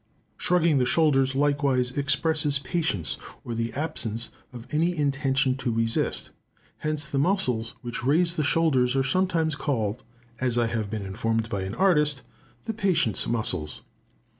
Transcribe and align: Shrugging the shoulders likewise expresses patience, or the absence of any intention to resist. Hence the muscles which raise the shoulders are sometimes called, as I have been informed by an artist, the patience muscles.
Shrugging 0.35 0.79
the 0.79 0.85
shoulders 0.85 1.35
likewise 1.35 1.91
expresses 1.95 2.57
patience, 2.57 3.19
or 3.45 3.53
the 3.53 3.71
absence 3.73 4.31
of 4.51 4.65
any 4.71 4.97
intention 4.97 5.55
to 5.57 5.71
resist. 5.71 6.31
Hence 6.79 7.05
the 7.05 7.19
muscles 7.19 7.75
which 7.83 8.03
raise 8.03 8.35
the 8.35 8.43
shoulders 8.43 8.95
are 8.95 9.03
sometimes 9.03 9.53
called, 9.55 10.03
as 10.39 10.57
I 10.57 10.65
have 10.65 10.89
been 10.89 11.05
informed 11.05 11.49
by 11.49 11.61
an 11.65 11.75
artist, 11.75 12.23
the 12.65 12.73
patience 12.73 13.27
muscles. 13.27 13.83